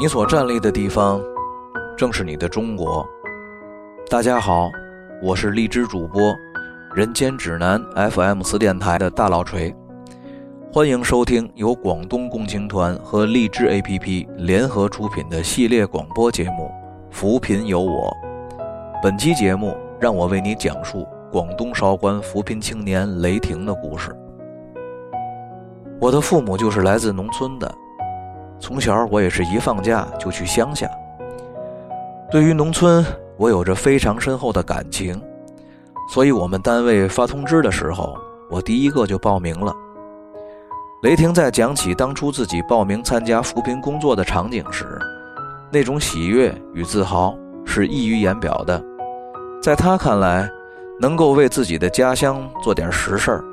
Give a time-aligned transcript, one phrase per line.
[0.00, 1.20] 你所站立的地方，
[1.96, 3.04] 正是你的中国。
[4.08, 4.70] 大家好，
[5.20, 6.32] 我是荔枝主播，
[6.94, 9.74] 人间指南 FM 四电台的大老锤，
[10.72, 16.70] 欢迎收听由广东共青团和荔枝 APP 联合出品的系列广播节目
[17.12, 18.08] 《扶贫有我》。
[19.02, 24.14] 本期节目让我为你讲述广东韶关扶贫青年雷霆的故事。
[26.00, 27.68] 我的父母就是来自农村的。
[28.60, 30.88] 从小我也是一放假就去乡下。
[32.30, 33.04] 对于农村，
[33.36, 35.20] 我有着非常深厚的感情，
[36.12, 38.16] 所以我们单位发通知的时候，
[38.50, 39.72] 我第一个就报名了。
[41.02, 44.98] 雷霆在讲起当初自己报名参加扶贫工作的场景时，
[45.70, 47.34] 那种喜悦与自豪
[47.64, 48.82] 是溢于言表的。
[49.62, 50.50] 在他看来，
[51.00, 53.44] 能够为自己的家乡做点实事儿，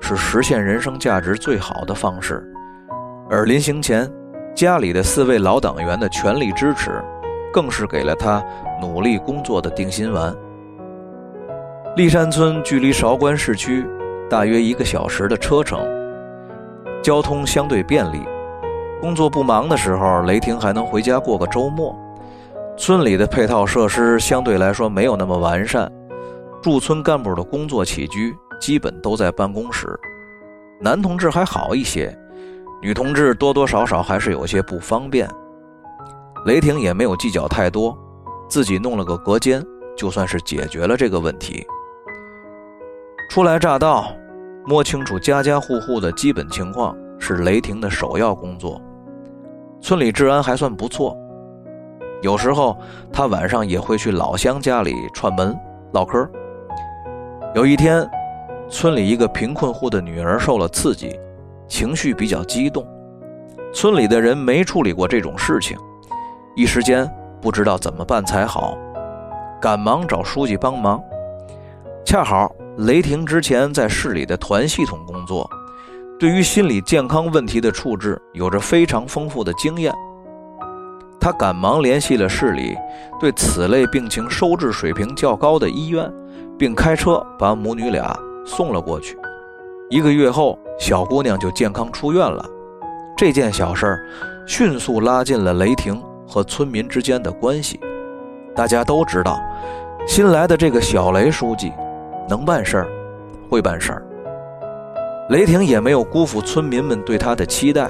[0.00, 2.42] 是实现人生价值最好的方式。
[3.28, 4.10] 而临行前，
[4.54, 7.02] 家里的四位老党员的全力支持，
[7.52, 8.40] 更是给了他
[8.80, 10.32] 努力工作的定心丸。
[11.96, 13.84] 立山村距离韶关市区
[14.30, 15.80] 大约一个小时的车程，
[17.02, 18.22] 交通相对便利。
[19.00, 21.94] 工作不忙的时候，雷霆还能回家过个周末。
[22.76, 25.90] 村里的配套设施相对来说没有那么完善，
[26.62, 29.88] 驻村干部的工作起居基本都在办公室。
[30.80, 32.16] 男同志还好一些。
[32.84, 35.26] 女同志多多少少还是有些不方便，
[36.44, 37.96] 雷霆也没有计较太多，
[38.46, 39.64] 自己弄了个隔间，
[39.96, 41.66] 就算是解决了这个问题。
[43.30, 44.12] 初来乍到，
[44.66, 48.78] 摸清楚家家户户的基本情况是雷霆的首要工作。
[49.80, 51.16] 村里治安还算不错，
[52.20, 52.76] 有时候
[53.10, 55.58] 他晚上也会去老乡家里串门
[55.94, 56.28] 唠嗑。
[57.54, 58.06] 有一天，
[58.68, 61.18] 村里一个贫困户的女儿受了刺激。
[61.68, 62.86] 情绪比较激动，
[63.72, 65.76] 村里的人没处理过这种事情，
[66.54, 67.10] 一时间
[67.40, 68.76] 不知道怎么办才好，
[69.60, 71.02] 赶忙找书记帮忙。
[72.04, 75.48] 恰好雷霆之前在市里的团系统工作，
[76.18, 79.92] 对于心理健康问题的处置有着非常丰富的经验。
[81.18, 82.76] 他赶忙联系了市里
[83.18, 86.12] 对此类病情收治水平较高的医院，
[86.58, 88.14] 并开车把母女俩
[88.44, 89.18] 送了过去。
[89.90, 90.58] 一个月后。
[90.76, 92.44] 小姑娘就健康出院了，
[93.16, 94.06] 这件小事儿
[94.44, 97.78] 迅速拉近了雷霆和村民之间的关系。
[98.56, 99.40] 大家都知道，
[100.04, 101.72] 新来的这个小雷书记
[102.28, 102.88] 能办事儿，
[103.48, 104.02] 会办事儿。
[105.30, 107.88] 雷霆也没有辜负村民们对他的期待，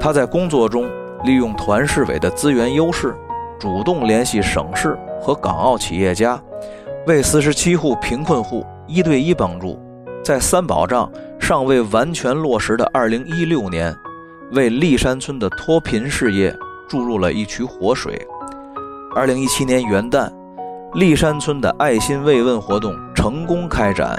[0.00, 0.90] 他在工作中
[1.22, 3.14] 利用团市委的资源优势，
[3.56, 6.42] 主动联系省市和港澳企业家，
[7.06, 9.80] 为四十七户贫困户一对一帮助。
[10.24, 13.94] 在三保障尚未完全落实的2016年，
[14.52, 16.56] 为立山村的脱贫事业
[16.88, 18.26] 注入了一渠活水。
[19.14, 20.32] 2017年元旦，
[20.94, 24.16] 立山村的爱心慰问活动成功开展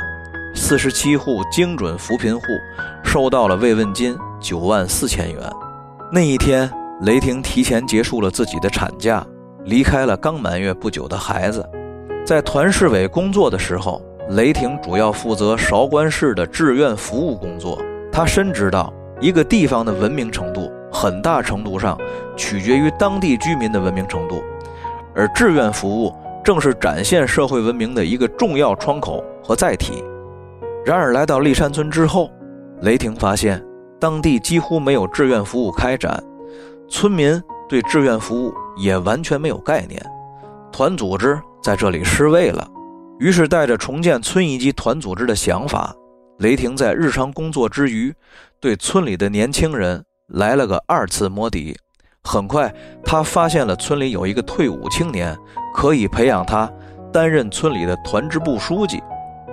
[0.53, 2.43] ，47户精准扶贫户
[3.03, 5.41] 收到了慰问金9万4千元。
[6.11, 6.71] 那一天，
[7.01, 9.25] 雷霆提前结束了自己的产假，
[9.63, 11.67] 离开了刚满月不久的孩子，
[12.23, 13.99] 在团市委工作的时候。
[14.29, 17.79] 雷霆主要负责韶关市的志愿服务工作。
[18.11, 21.95] 他深知到，一个地方的文明程度，很大程度上
[22.35, 24.41] 取决于当地居民的文明程度，
[25.13, 26.11] 而志愿服务
[26.43, 30.03] 正是展现社会文明的一个重要窗口和载体。
[30.83, 32.31] 然而，来到立山村之后，
[32.81, 33.63] 雷霆发现
[33.99, 36.23] 当地几乎没有志愿服务开展，
[36.87, 40.03] 村民对志愿服务也完全没有概念，
[40.71, 42.67] 团组织在这里失位了。
[43.17, 45.95] 于是，带着重建村一级团组织的想法，
[46.39, 48.13] 雷霆在日常工作之余，
[48.59, 51.77] 对村里的年轻人来了个二次摸底。
[52.21, 52.73] 很快，
[53.05, 55.33] 他发现了村里有一个退伍青年，
[55.73, 56.69] 可以培养他
[57.13, 59.01] 担任村里的团支部书记。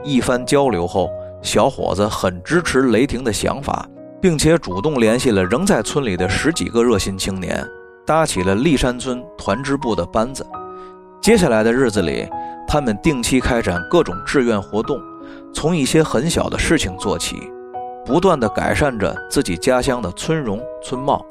[0.03, 1.09] 一番交流后，
[1.41, 3.87] 小伙子很支持雷霆的想法，
[4.21, 7.65] 并且主动联系了仍在村里的十几个热心青年，
[8.05, 10.45] 搭起了立山村团支部的班子。
[11.21, 12.27] 接下来的日子里，
[12.73, 14.99] 他们定期开展各种志愿活动，
[15.53, 17.37] 从一些很小的事情做起，
[18.03, 21.23] 不断地改善着自己家乡的村容村貌，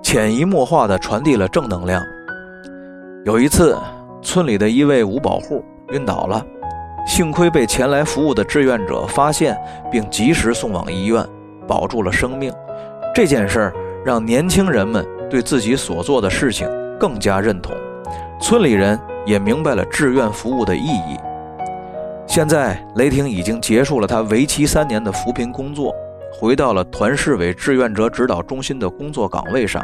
[0.00, 2.00] 潜移默化地传递了正能量。
[3.24, 3.76] 有一次，
[4.22, 6.40] 村里的一位五保户晕倒了，
[7.04, 9.58] 幸亏被前来服务的志愿者发现
[9.90, 11.20] 并及时送往医院，
[11.66, 12.52] 保住了生命。
[13.12, 13.72] 这件事
[14.04, 17.74] 让年轻人们对自己所做的事情更加认同，
[18.40, 18.96] 村里人。
[19.26, 21.18] 也明白了志愿服务的意义。
[22.26, 25.94] 现在，雷霆已经结束了他为期三年的扶贫工作，
[26.32, 29.82] 回到了团市委志愿者指导中心的工作岗位上。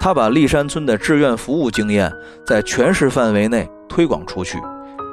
[0.00, 2.12] 他把立山村的志愿服务经验
[2.46, 4.58] 在全市范围内推广出去。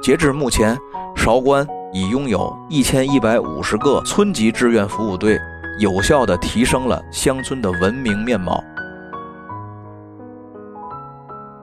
[0.02, 0.76] 截至目前，
[1.14, 5.38] 韶关已拥有一千一百五十个村级志愿服务队，
[5.78, 8.62] 有效地提升了乡村的文明面貌。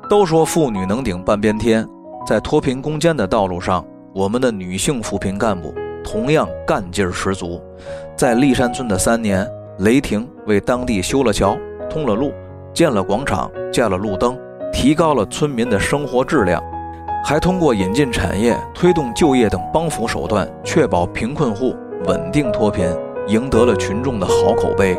[0.09, 1.86] 都说妇女能顶半边天，
[2.25, 7.62] 在脱贫攻坚的道路上，我们的女性扶贫干部同样干劲儿十足。
[8.15, 9.45] 在立山村的三年，
[9.80, 11.57] 雷霆为当地修了桥、
[11.89, 12.31] 通了路、
[12.74, 14.38] 建了广场、架了路灯，
[14.71, 16.63] 提高了村民的生活质量，
[17.25, 21.75] 还通过引进产业、推动就业等帮扶手段，确保贫困户
[22.06, 22.88] 稳定脱贫，
[23.27, 24.98] 赢得了群众的好口碑。